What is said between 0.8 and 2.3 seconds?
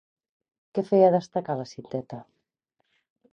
feia destacar la cinteta?